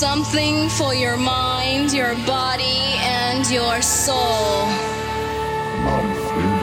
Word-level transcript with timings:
something 0.00 0.66
for 0.70 0.94
your 0.94 1.18
mind, 1.18 1.92
your 1.92 2.14
body, 2.24 2.96
and 3.04 3.44
your 3.50 3.82
soul. 3.82 4.64
Mouth 5.84 6.36
in. 6.40 6.60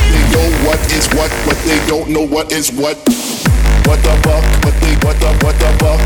They 0.00 0.24
know 0.32 0.48
what 0.64 0.80
is 0.90 1.06
what, 1.12 1.30
but 1.44 1.58
they 1.66 1.78
don't 1.86 2.08
know 2.08 2.26
what 2.26 2.50
is 2.52 2.72
what. 2.72 2.96
What 3.84 4.00
the 4.00 4.14
fuck? 4.24 4.44
What 4.64 4.80
they 4.80 4.94
what 5.04 5.20
the 5.20 5.30
what 5.44 5.56
the 5.60 5.70
fuck? 5.76 6.00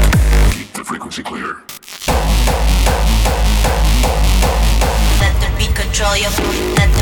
Keep 0.53 0.73
the 0.73 0.83
frequency 0.83 1.23
clear. 1.23 1.63
Let 5.23 5.35
the 5.41 5.49
beat 5.57 5.73
control 5.77 6.17
your 6.17 6.31
let 6.75 6.91
the 6.91 6.97
beat 6.97 7.02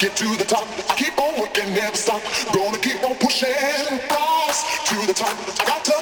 to 0.00 0.08
to 0.08 0.36
the 0.36 0.44
top. 0.46 0.66
I 0.88 0.94
keep 0.94 1.18
on 1.20 1.38
working, 1.38 1.74
never 1.74 1.94
stop. 1.94 2.22
Gonna 2.54 2.78
keep 2.78 3.04
on 3.04 3.16
pushing. 3.16 3.50
Rise 4.08 4.64
to 4.88 4.96
the 5.06 5.12
top. 5.12 5.36
I 5.60 5.64
got 5.66 5.84
to 5.84 5.99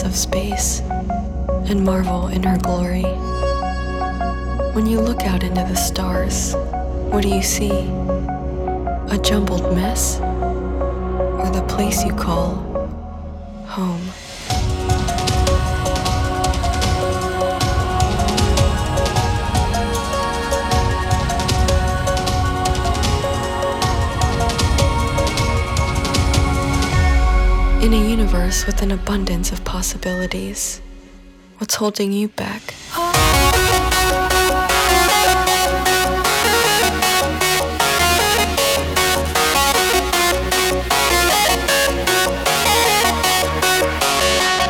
of 0.00 0.16
space 0.16 0.80
and 1.68 1.84
marvel 1.84 2.28
in 2.28 2.42
her 2.42 2.56
glory. 2.56 3.02
When 4.72 4.86
you 4.86 4.98
look 4.98 5.20
out 5.24 5.42
into 5.44 5.60
the 5.60 5.74
stars, 5.74 6.54
what 7.10 7.22
do 7.22 7.28
you 7.28 7.42
see? 7.42 7.70
A 9.10 9.20
jumbled 9.22 9.74
mess? 9.74 10.18
Or 10.18 11.50
the 11.52 11.64
place 11.68 12.02
you 12.04 12.14
call 12.14 12.54
home? 13.66 14.00
Universe 28.32 28.64
with 28.64 28.80
an 28.80 28.90
abundance 28.90 29.52
of 29.52 29.62
possibilities, 29.62 30.80
what's 31.58 31.74
holding 31.74 32.12
you 32.12 32.28
back? 32.28 32.62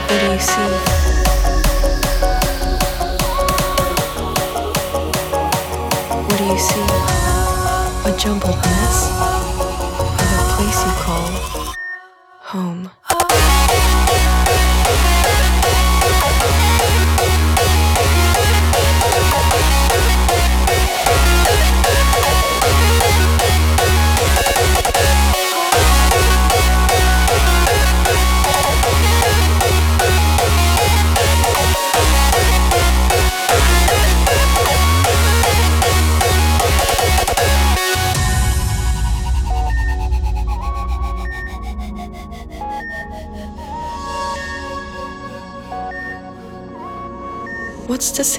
What 0.09 0.21
do 0.21 0.27
you 0.27 0.41
see? 0.41 0.73
What 6.27 6.39
do 6.39 6.45
you 6.45 6.59
see? 6.59 6.87
A 8.11 8.17
jumbled 8.19 8.57
mess? 8.57 9.32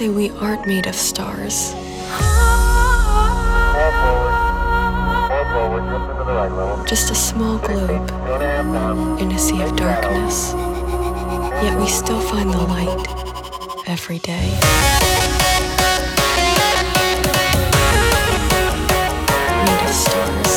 Say 0.04 0.10
we 0.10 0.30
aren't 0.38 0.66
made 0.66 0.86
of 0.86 0.94
stars? 0.94 1.72
Just 6.86 7.10
a 7.10 7.14
small 7.14 7.58
globe 7.58 8.10
in 9.20 9.32
a 9.32 9.38
sea 9.38 9.62
of 9.62 9.74
darkness. 9.76 10.52
Yet 11.64 11.78
we 11.80 11.88
still 11.88 12.20
find 12.20 12.50
the 12.50 12.64
light 12.74 13.02
every 13.86 14.18
day. 14.18 14.46
Made 19.64 19.82
of 19.88 19.94
stars. 20.04 20.52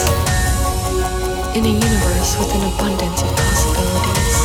In 1.55 1.63
a 1.63 1.73
universe 1.87 2.31
with 2.39 2.51
an 2.57 2.63
abundance 2.73 3.21
of 3.21 3.29
possibilities. 3.43 4.35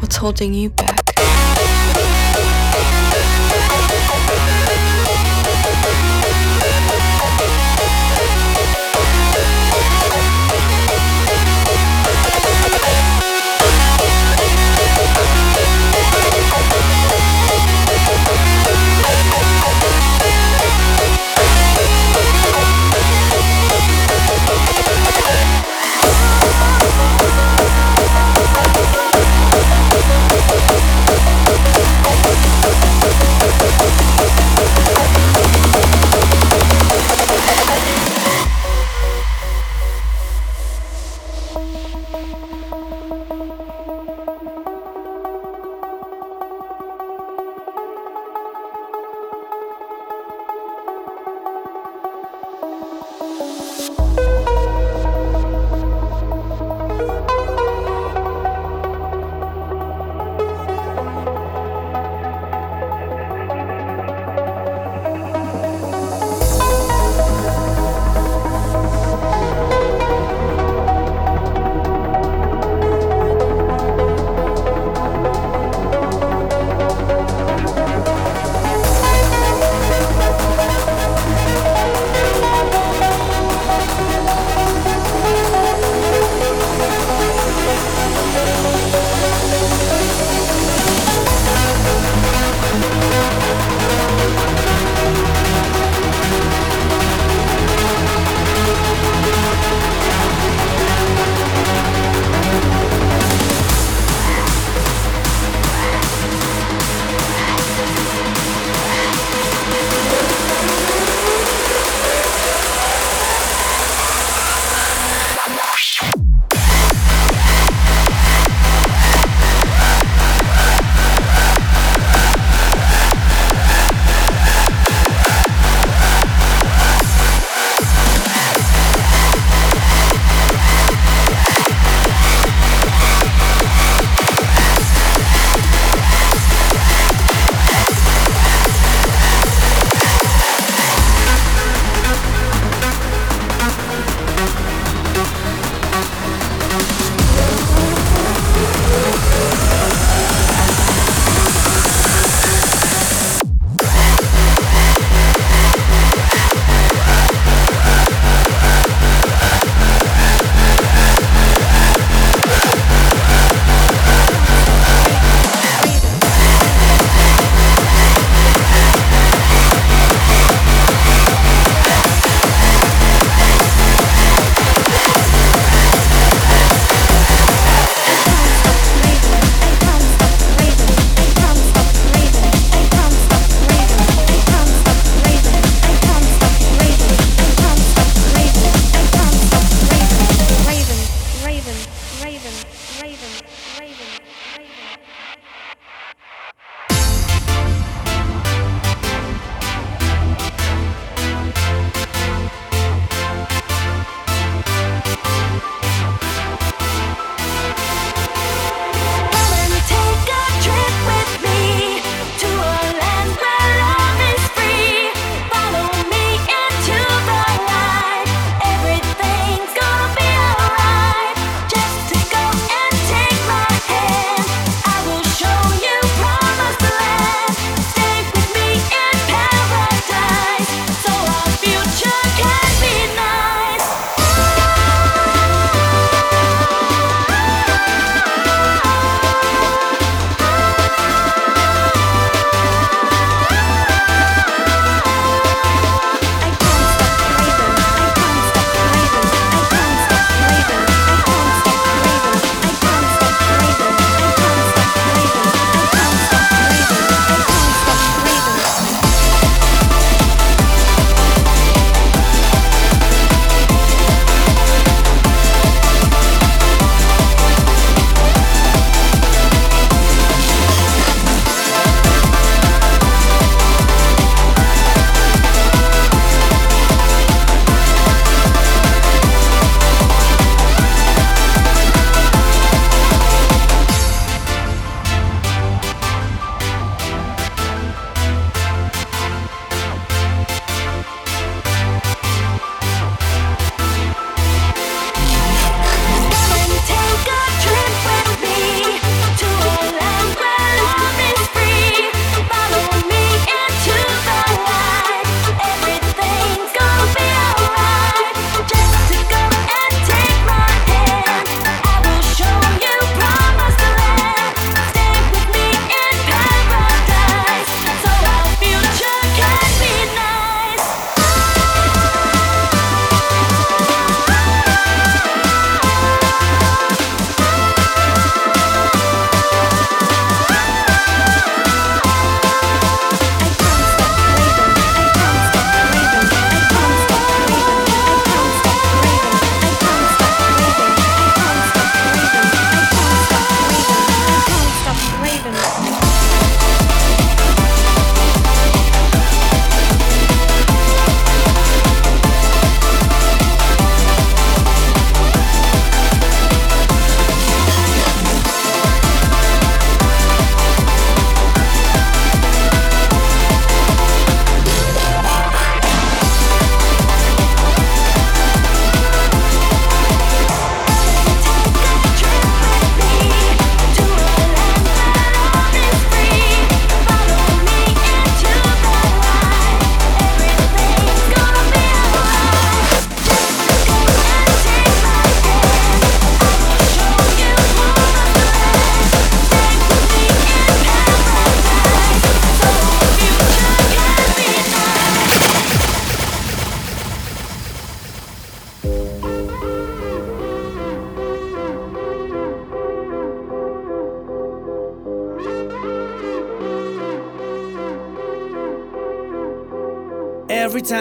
What's 0.00 0.16
holding 0.16 0.54
you 0.54 0.70
back? 0.70 1.05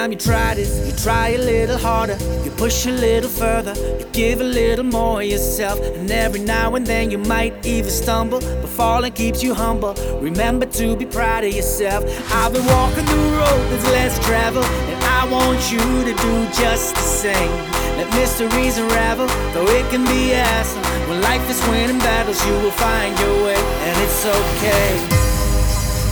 Time 0.06 0.12
you 0.12 0.20
try 0.20 0.54
this, 0.54 0.86
you 0.86 0.94
try 1.04 1.30
a 1.30 1.38
little 1.38 1.78
harder, 1.78 2.18
you 2.44 2.52
push 2.52 2.86
a 2.86 2.91
little 2.91 3.30
further, 3.30 3.74
you 3.98 4.06
give 4.13 4.39
a 4.39 4.44
little 4.44 4.86
more 4.86 5.24
yourself. 5.24 5.80
And 5.80 6.12
every 6.12 6.41
now 6.41 6.76
and 6.76 6.86
then 6.86 7.10
you 7.10 7.18
might 7.18 7.65
even 7.65 7.89
stumble, 7.89 8.39
but 8.39 8.70
falling 8.70 9.13
keeps 9.13 9.41
you 9.41 9.56
humble. 9.56 9.96
Remember 10.22 10.68
to 10.68 10.96
be 10.96 11.08
proud 11.08 11.44
of 11.44 11.52
yourself. 11.54 12.04
I've 12.32 12.54
been 12.54 12.65
walking 12.68 13.06
the 13.06 13.18
road 13.39 13.65
that's 13.72 13.86
less 13.86 14.20
traveled, 14.28 14.65
and 14.65 15.04
I 15.06 15.22
want 15.32 15.72
you 15.72 15.80
to 15.80 16.13
do 16.22 16.34
just 16.62 16.94
the 16.94 17.08
same. 17.26 17.56
Let 17.98 18.08
mysteries 18.13 18.78
unravel, 18.78 19.28
though 19.54 19.70
it 19.80 19.89
can 19.89 20.06
be 20.06 20.36
awesome. 20.36 20.84
When 21.10 21.20
life 21.22 21.50
is 21.50 21.60
winning 21.70 22.00
battles, 22.00 22.46
you 22.46 22.54
will 22.62 22.78
find 22.78 23.18
your 23.20 23.46
way, 23.46 23.58
and 23.58 23.96
it's 24.06 24.24
okay. 24.24 24.91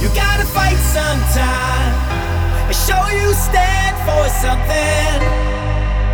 You 0.01 0.09
gotta 0.15 0.45
fight 0.45 0.79
sometime 0.97 1.93
and 2.65 2.75
show 2.75 3.05
you 3.13 3.33
stand 3.33 3.82
for 4.05 4.27
something. 4.43 5.19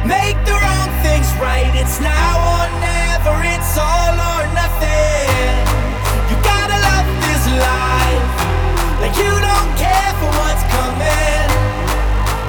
Make 0.05 0.37
the 0.45 0.53
wrong 0.53 0.89
things 1.01 1.29
right. 1.41 1.69
It's 1.73 1.99
now 1.99 2.33
or 2.53 2.65
never. 2.77 3.35
It's 3.49 3.73
all 3.77 4.13
or 4.13 4.43
nothing. 4.53 5.49
You 6.29 6.35
gotta 6.45 6.77
love 6.89 7.07
this 7.25 7.43
life 7.49 8.29
like 9.01 9.15
you 9.17 9.33
don't 9.49 9.71
care 9.73 10.13
for 10.21 10.29
what's 10.37 10.63
coming. 10.69 11.49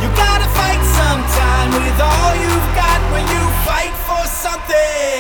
You 0.02 0.08
gotta 0.12 0.48
fight 0.58 0.82
sometime 1.00 1.68
with 1.72 1.98
all 2.00 2.32
you've 2.44 2.70
got 2.76 3.00
when 3.12 3.24
you 3.32 3.42
fight 3.64 3.94
for 4.08 4.22
something. 4.28 5.19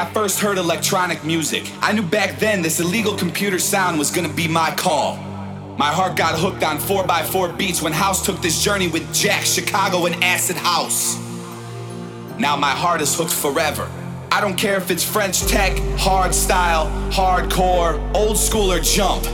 I 0.00 0.10
first 0.14 0.40
heard 0.40 0.56
electronic 0.56 1.24
music. 1.26 1.70
I 1.82 1.92
knew 1.92 2.00
back 2.00 2.38
then 2.38 2.62
this 2.62 2.80
illegal 2.80 3.14
computer 3.18 3.58
sound 3.58 3.98
was 3.98 4.10
gonna 4.10 4.32
be 4.32 4.48
my 4.48 4.70
call. 4.70 5.16
My 5.76 5.88
heart 5.88 6.16
got 6.16 6.38
hooked 6.38 6.64
on 6.64 6.78
4x4 6.78 7.58
beats 7.58 7.82
when 7.82 7.92
House 7.92 8.24
took 8.24 8.40
this 8.40 8.64
journey 8.64 8.88
with 8.88 9.12
Jack, 9.12 9.44
Chicago, 9.44 10.06
and 10.06 10.24
Acid 10.24 10.56
House. 10.56 11.18
Now 12.38 12.56
my 12.56 12.70
heart 12.70 13.02
is 13.02 13.14
hooked 13.14 13.30
forever. 13.30 13.90
I 14.32 14.40
don't 14.40 14.56
care 14.56 14.78
if 14.78 14.90
it's 14.90 15.04
French 15.04 15.42
tech, 15.42 15.76
hard 15.98 16.34
style, 16.34 16.86
hardcore, 17.10 18.00
old 18.14 18.38
school, 18.38 18.72
or 18.72 18.80
jump. 18.80 19.26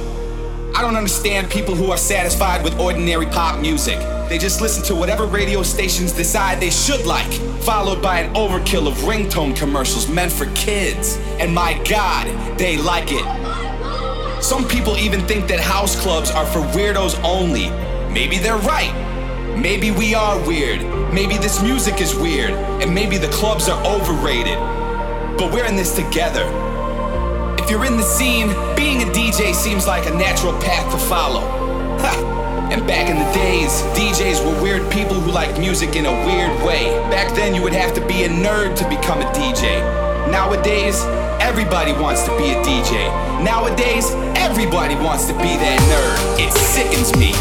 I 0.76 0.82
don't 0.82 0.94
understand 0.94 1.50
people 1.50 1.74
who 1.74 1.90
are 1.90 1.96
satisfied 1.96 2.62
with 2.62 2.78
ordinary 2.78 3.24
pop 3.24 3.58
music. 3.62 3.98
They 4.28 4.36
just 4.36 4.60
listen 4.60 4.84
to 4.84 4.94
whatever 4.94 5.24
radio 5.24 5.62
stations 5.62 6.12
decide 6.12 6.60
they 6.60 6.68
should 6.68 7.06
like, 7.06 7.32
followed 7.62 8.02
by 8.02 8.20
an 8.20 8.34
overkill 8.34 8.86
of 8.86 8.92
ringtone 8.98 9.56
commercials 9.56 10.06
meant 10.06 10.30
for 10.30 10.44
kids. 10.52 11.16
And 11.40 11.54
my 11.54 11.82
god, 11.88 12.26
they 12.58 12.76
like 12.76 13.06
it. 13.08 13.24
Some 14.44 14.68
people 14.68 14.98
even 14.98 15.22
think 15.22 15.48
that 15.48 15.60
house 15.60 15.98
clubs 15.98 16.30
are 16.30 16.44
for 16.44 16.60
weirdos 16.76 17.18
only. 17.24 17.70
Maybe 18.12 18.36
they're 18.36 18.58
right. 18.58 18.92
Maybe 19.58 19.92
we 19.92 20.14
are 20.14 20.38
weird. 20.46 20.82
Maybe 21.10 21.38
this 21.38 21.62
music 21.62 22.02
is 22.02 22.14
weird. 22.14 22.50
And 22.82 22.94
maybe 22.94 23.16
the 23.16 23.30
clubs 23.30 23.70
are 23.70 23.82
overrated. 23.86 24.58
But 25.38 25.54
we're 25.54 25.64
in 25.64 25.76
this 25.76 25.96
together. 25.96 26.65
If 27.66 27.72
you're 27.72 27.84
in 27.84 27.96
the 27.96 28.06
scene, 28.06 28.54
being 28.78 29.02
a 29.02 29.10
DJ 29.10 29.52
seems 29.52 29.88
like 29.88 30.06
a 30.06 30.14
natural 30.14 30.52
path 30.62 30.86
to 30.94 30.98
follow. 31.10 31.42
Ha! 31.98 32.70
And 32.70 32.86
back 32.86 33.10
in 33.10 33.18
the 33.18 33.26
days, 33.34 33.82
DJs 33.98 34.38
were 34.46 34.54
weird 34.62 34.86
people 34.92 35.18
who 35.18 35.32
liked 35.32 35.58
music 35.58 35.96
in 35.96 36.06
a 36.06 36.14
weird 36.22 36.54
way. 36.62 36.94
Back 37.10 37.34
then, 37.34 37.56
you 37.56 37.62
would 37.66 37.72
have 37.72 37.92
to 37.98 38.06
be 38.06 38.22
a 38.22 38.28
nerd 38.28 38.78
to 38.78 38.86
become 38.86 39.18
a 39.18 39.26
DJ. 39.34 39.82
Nowadays, 40.30 41.02
everybody 41.42 41.90
wants 41.90 42.22
to 42.30 42.30
be 42.38 42.54
a 42.54 42.62
DJ. 42.62 43.10
Nowadays, 43.42 44.14
everybody 44.38 44.94
wants 44.94 45.26
to 45.26 45.34
be 45.34 45.58
that 45.58 45.82
nerd. 45.90 46.38
It 46.38 46.54
sickens 46.54 47.18
me. 47.18 47.34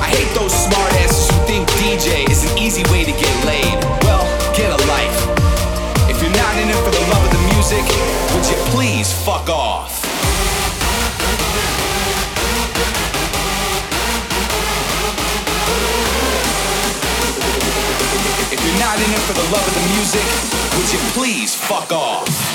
I 0.00 0.08
hate 0.08 0.32
those 0.32 0.56
smartasses 0.64 1.28
who 1.28 1.44
think 1.44 1.68
DJ 1.76 2.24
is 2.32 2.50
an 2.50 2.56
easy 2.56 2.88
way 2.88 3.04
to 3.04 3.12
get 3.12 3.34
laid. 3.44 3.76
Well, 4.00 4.24
get 4.56 4.72
a 4.72 4.80
life. 4.88 5.18
If 6.08 6.24
you're 6.24 6.32
not 6.40 6.56
in 6.56 6.72
it 6.72 6.80
for 6.88 6.90
the 6.90 7.04
love 7.12 7.20
of 7.20 7.32
the 7.36 7.42
music, 7.52 7.84
would 8.38 8.46
you 8.46 8.56
please 8.70 9.12
fuck 9.12 9.50
off? 9.50 10.04
If 18.52 18.64
you're 18.64 18.78
not 18.78 18.96
in 18.98 19.10
it 19.10 19.18
for 19.26 19.32
the 19.32 19.42
love 19.50 19.66
of 19.66 19.74
the 19.74 19.88
music, 19.92 20.22
would 20.78 20.92
you 20.92 21.00
please 21.14 21.56
fuck 21.56 21.90
off? 21.90 22.47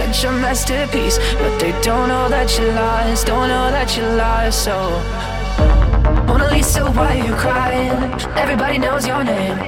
Such 0.00 0.24
a 0.24 0.32
masterpiece, 0.32 1.18
but 1.40 1.58
they 1.60 1.72
don't 1.82 2.08
know 2.08 2.26
that 2.28 2.48
you 2.58 2.66
lost, 2.72 3.26
don't 3.26 3.48
know 3.48 3.70
that 3.70 3.96
you 3.96 4.04
lost. 4.24 4.64
So. 4.64 4.76
Mona 6.26 6.48
Lisa, 6.50 6.82
why 6.92 7.14
you 7.26 7.34
crying? 7.34 7.92
Everybody 8.44 8.78
knows 8.78 9.06
your 9.06 9.22
name. 9.22 9.58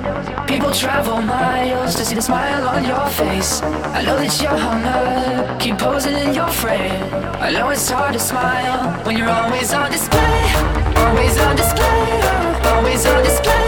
People 0.46 0.72
travel 0.72 1.20
miles 1.20 1.94
to 1.96 2.04
see 2.04 2.14
the 2.14 2.22
smile 2.22 2.66
on 2.74 2.82
your 2.84 3.06
face. 3.20 3.60
I 3.98 4.00
know 4.06 4.16
that 4.16 4.32
you're 4.40 4.60
hung 4.66 4.84
up, 4.84 5.60
keep 5.60 5.76
posing 5.78 6.16
in 6.16 6.34
your 6.34 6.48
frame. 6.48 7.04
I 7.46 7.50
know 7.52 7.68
it's 7.70 7.90
hard 7.90 8.14
to 8.14 8.18
smile 8.18 8.80
when 9.04 9.18
you're 9.18 9.34
always 9.40 9.72
on 9.74 9.90
display. 9.90 10.40
Always 11.04 11.36
on 11.46 11.56
display, 11.56 12.04
always 12.72 13.04
on 13.06 13.22
display, 13.22 13.61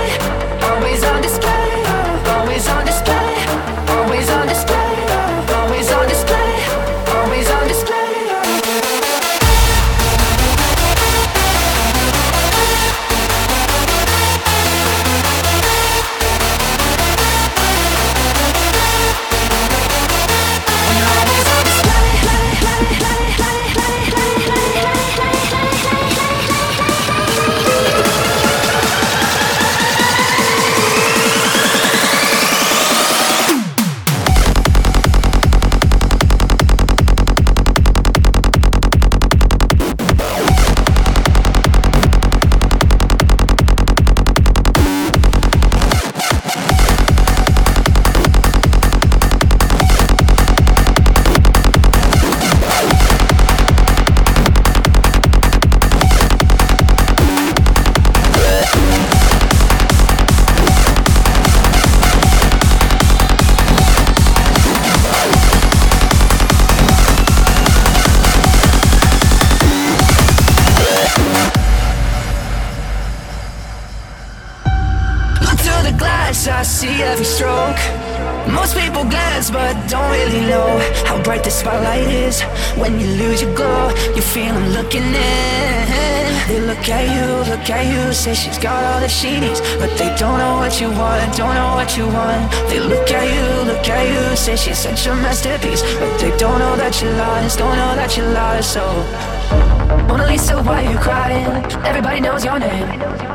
at 88.27 88.29
you, 88.29 88.35
say 88.35 88.35
she's 88.35 88.59
got 88.59 88.85
all 88.85 89.01
that 89.01 89.11
she 89.11 89.41
needs, 89.41 89.61
but 89.79 89.91
they 89.99 90.14
don't 90.16 90.39
know 90.39 90.57
what 90.57 90.81
you 90.81 90.89
want, 90.91 91.37
don't 91.37 91.55
know 91.55 91.75
what 91.75 91.97
you 91.97 92.07
want. 92.07 92.51
They 92.68 92.81
look 92.81 93.11
at 93.11 93.27
you, 93.29 93.72
look 93.72 93.89
at 93.89 94.05
you, 94.09 94.37
say 94.37 94.57
she's 94.57 94.79
such 94.79 95.07
a 95.07 95.14
masterpiece, 95.14 95.83
but 95.99 96.18
they 96.18 96.37
don't 96.37 96.59
know 96.59 96.77
that 96.77 97.01
you 97.03 97.11
lost, 97.11 97.59
don't 97.59 97.77
know 97.77 97.95
that 97.97 98.16
you 98.16 98.25
lost. 98.25 98.72
So. 98.72 98.85
Mona 100.09 100.27
Lisa, 100.27 100.62
why 100.62 100.83
you 100.83 100.99
crying? 100.99 101.47
Everybody 101.85 102.20
knows 102.20 102.45
your 102.45 102.59
name. 102.59 102.87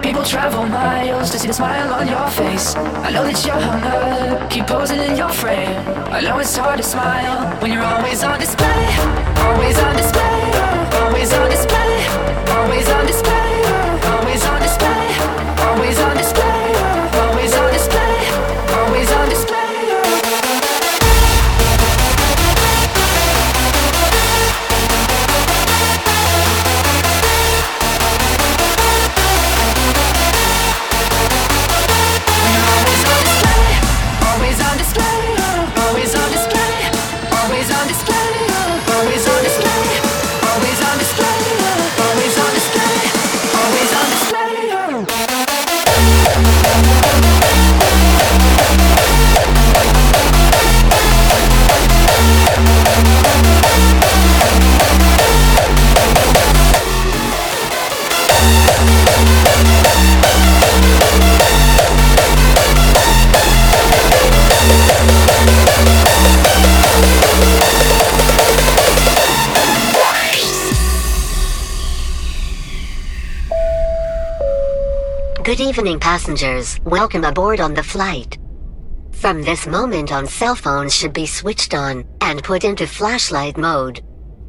People 0.01 0.23
travel 0.23 0.65
miles 0.65 1.29
to 1.31 1.39
see 1.39 1.47
the 1.47 1.53
smile 1.53 1.93
on 1.93 2.07
your 2.07 2.27
face. 2.29 2.75
I 2.75 3.11
know 3.11 3.23
that 3.23 3.45
you're 3.45 3.55
hung 3.55 3.83
up, 3.83 4.49
keep 4.49 4.65
posing 4.67 4.99
in 4.99 5.15
your 5.17 5.29
frame. 5.29 5.77
I 6.11 6.21
know 6.21 6.39
it's 6.39 6.55
hard 6.55 6.77
to 6.77 6.83
smile 6.83 7.55
when 7.61 7.71
you're 7.71 7.83
always 7.83 8.23
on 8.23 8.39
display. 8.39 8.81
Always 9.39 9.77
on 9.79 9.95
display, 9.95 10.39
always 11.03 11.33
on 11.33 11.49
display, 11.49 11.93
always 12.57 12.89
on 12.89 13.05
display, 13.05 13.28
evening, 75.69 75.99
passengers. 75.99 76.79
Welcome 76.83 77.23
aboard 77.23 77.59
on 77.59 77.75
the 77.75 77.83
flight. 77.83 78.39
From 79.11 79.43
this 79.43 79.67
moment 79.67 80.11
on, 80.11 80.25
cell 80.25 80.55
phones 80.55 80.95
should 80.95 81.13
be 81.13 81.27
switched 81.27 81.75
on 81.75 82.05
and 82.21 82.43
put 82.43 82.63
into 82.63 82.87
flashlight 82.87 83.55
mode. 83.55 84.01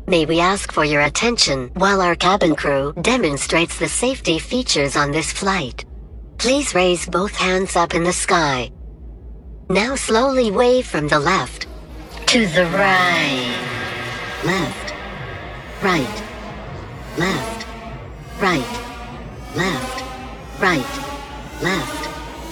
May 0.07 0.25
we 0.25 0.41
ask 0.41 0.73
for 0.73 0.83
your 0.83 1.03
attention 1.03 1.71
while 1.75 2.01
our 2.01 2.17
cabin 2.17 2.57
crew 2.57 2.95
demonstrates 3.03 3.79
the 3.79 3.87
safety 3.87 4.39
features 4.39 4.97
on 4.97 5.11
this 5.11 5.31
flight. 5.31 5.85
Please 6.39 6.75
raise 6.75 7.05
both 7.05 7.37
hands 7.37 7.77
up 7.77 7.95
in 7.95 8.03
the 8.03 8.15
sky. 8.15 8.71
Now 9.69 9.97
slowly 9.97 10.51
wave 10.51 10.87
from 10.87 11.07
the 11.07 11.21
left 11.21 11.67
to 12.29 12.47
the 12.47 12.65
right. 12.65 13.59
left, 14.43 14.95
right, 15.83 16.23
left, 17.19 17.67
right, 18.41 18.73
left, 19.55 20.01
right, 20.63 21.10
left, 21.63 22.09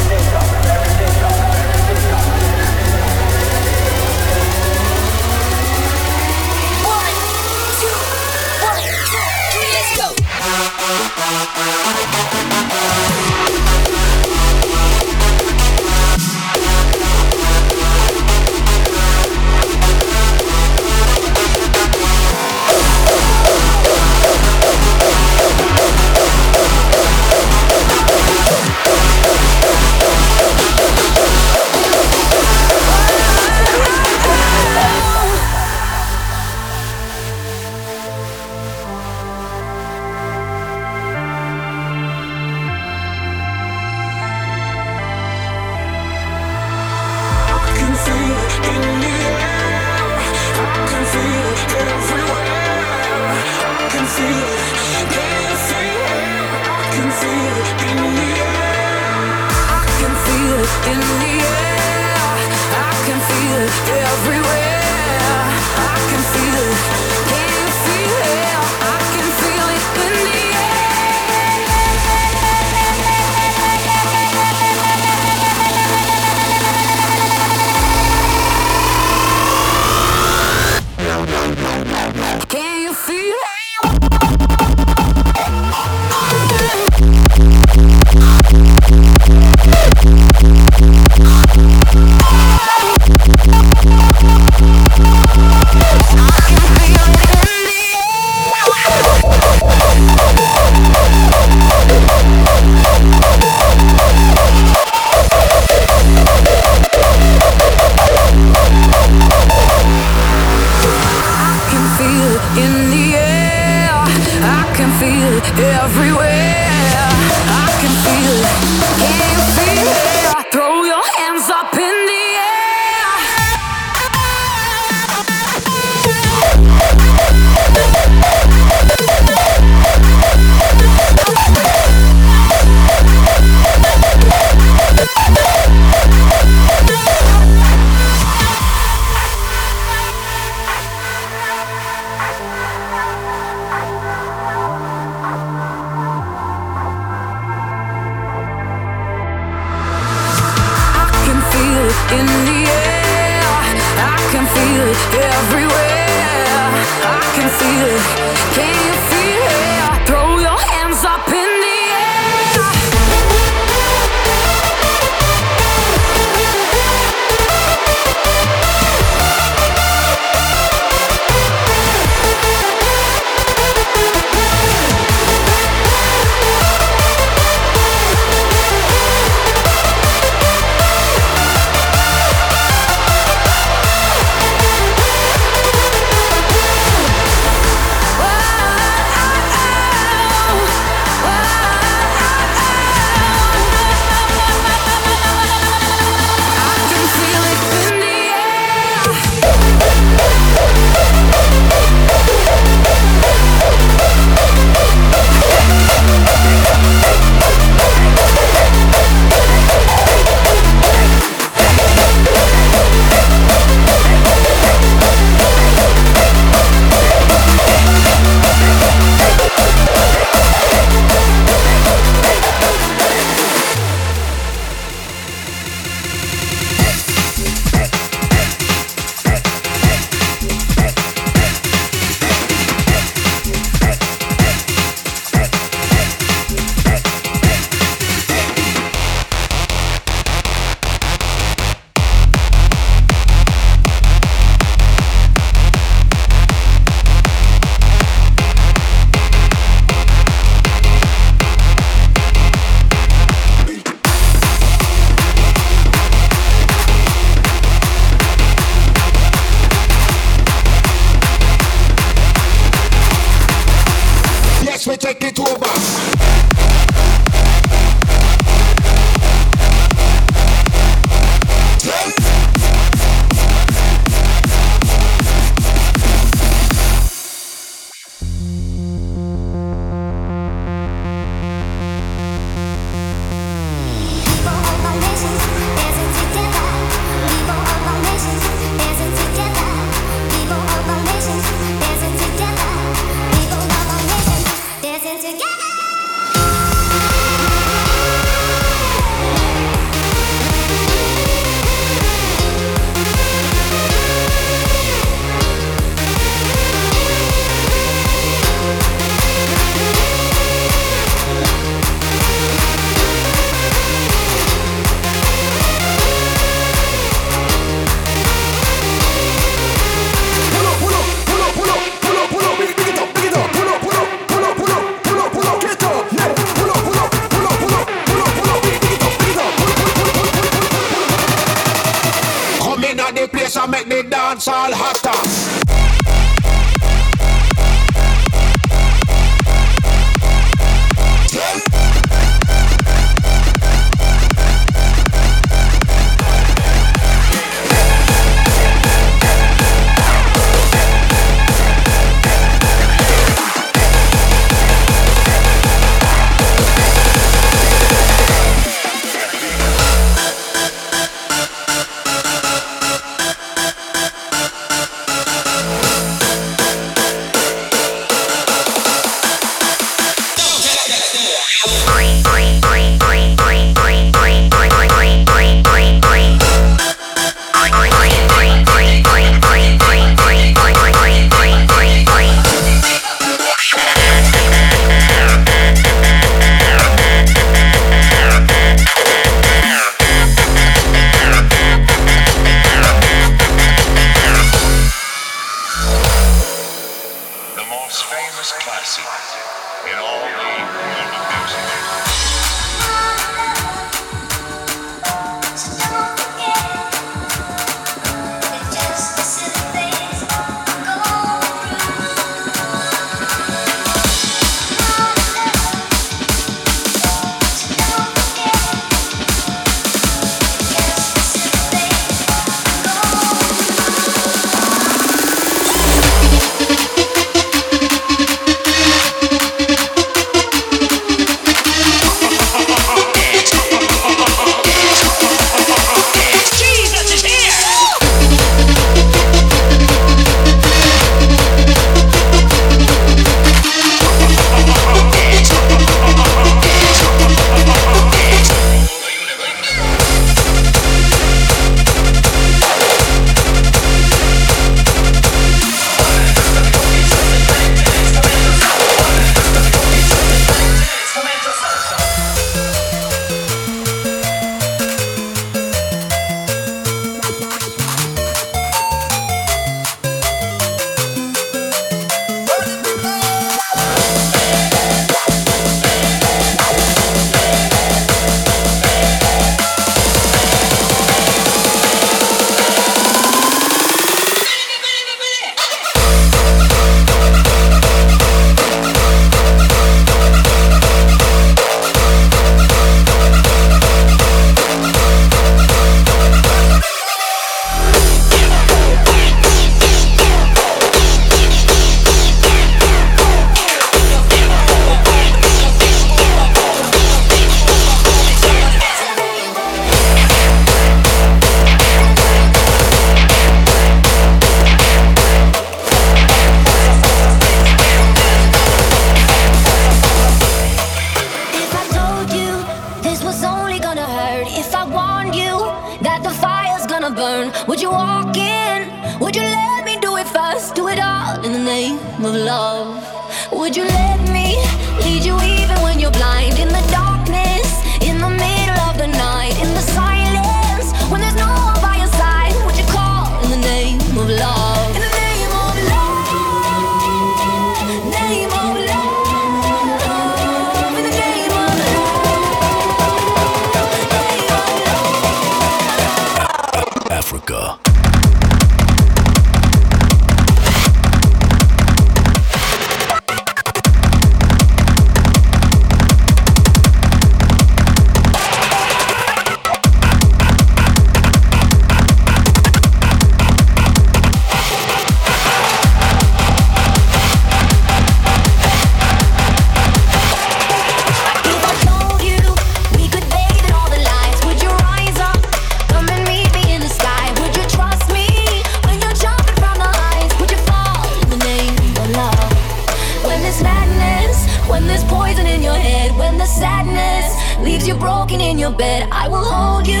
you're 597.92 598.00
broken 598.00 598.40
in 598.40 598.58
your 598.58 598.70
bed, 598.70 599.08
I 599.12 599.28
will 599.28 599.44
hold 599.44 599.86
you 599.86 600.00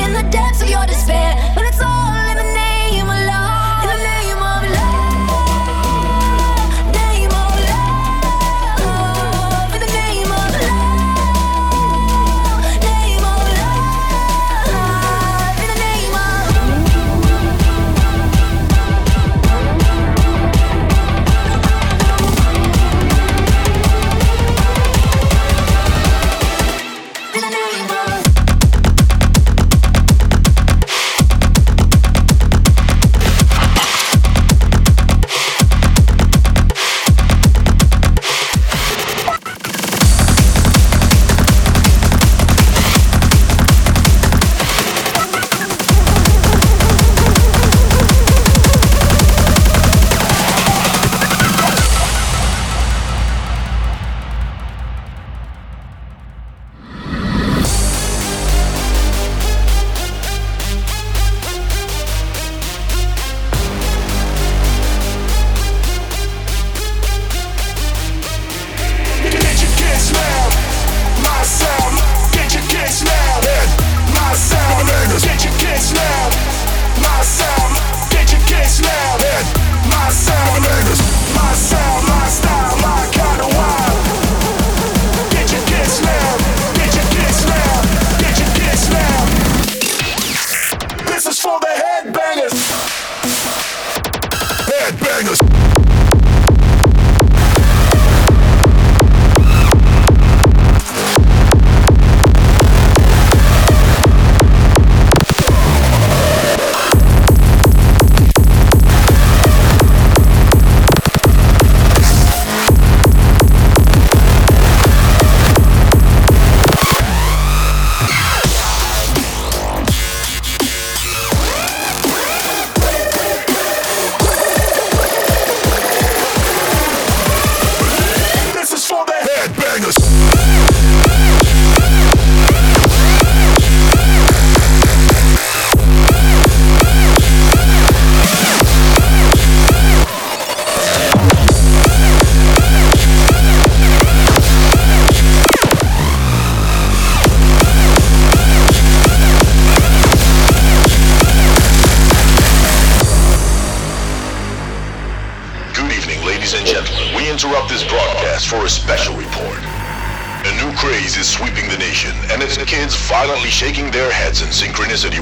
in 0.00 0.12
the 0.12 0.22
depths 0.30 0.62
of 0.62 0.70
your 0.70 0.86
despair. 0.86 1.34
But 1.54 1.64
it's 1.64 1.80
all 1.80 2.17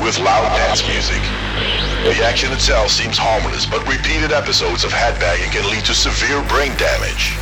with 0.06 0.20
loud 0.20 0.46
dance 0.54 0.86
music. 0.86 1.20
The 2.06 2.22
action 2.22 2.52
itself 2.52 2.92
seems 2.92 3.18
harmless, 3.18 3.66
but 3.66 3.82
repeated 3.90 4.30
episodes 4.30 4.84
of 4.84 4.92
headbanging 4.92 5.50
can 5.50 5.68
lead 5.68 5.84
to 5.86 5.94
severe 5.94 6.46
brain 6.46 6.70
damage. 6.78 7.34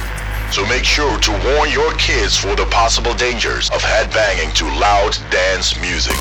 So 0.48 0.64
make 0.64 0.84
sure 0.84 1.20
to 1.20 1.32
warn 1.44 1.68
your 1.68 1.92
kids 2.00 2.38
for 2.38 2.56
the 2.56 2.64
possible 2.72 3.12
dangers 3.12 3.68
of 3.68 3.82
headbanging 3.84 4.56
to 4.56 4.64
loud 4.80 5.12
dance 5.28 5.76
music. 5.76 6.16